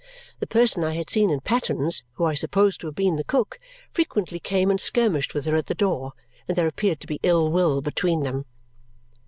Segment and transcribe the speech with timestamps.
[0.39, 3.59] The person I had seen in pattens, who I suppose to have been the cook,
[3.91, 6.13] frequently came and skirmished with her at the door,
[6.47, 8.45] and there appeared to be ill will between them.